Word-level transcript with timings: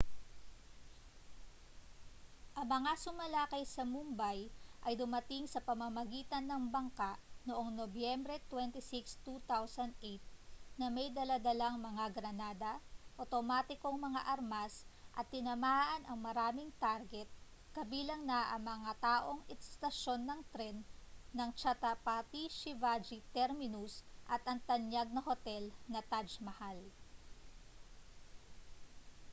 ang 2.59 2.65
mga 2.75 2.91
sumalakay 3.03 3.61
sa 3.73 3.83
mumbai 3.93 4.41
ay 4.87 4.93
dumating 5.01 5.45
sa 5.49 5.61
pamamagitan 5.67 6.41
ng 6.47 6.63
bangka 6.75 7.11
noong 7.47 7.69
nobyembre 7.79 8.35
26 8.49 9.21
2008 9.45 9.93
na 10.81 10.87
may 10.95 11.07
dala-dalang 11.17 11.75
mga 11.87 12.05
granada 12.17 12.71
awtomatikong 13.21 13.93
mga 14.07 14.21
armas 14.33 14.73
at 15.19 15.25
tinamaan 15.35 16.01
ang 16.09 16.17
maraming 16.27 16.71
target 16.85 17.27
kabilang 17.77 18.23
na 18.29 18.39
ang 18.57 18.63
mataong 18.87 19.41
istasyon 19.55 20.21
ng 20.25 20.39
tren 20.53 20.75
ng 21.35 21.49
chhatrapati 21.59 22.43
shivaji 22.59 23.17
terminus 23.37 23.93
at 24.33 24.41
ang 24.49 24.57
tanyag 24.69 25.09
na 25.13 25.21
hotel 25.29 25.63
na 25.91 26.01
taj 26.11 26.29
mahal 26.47 26.79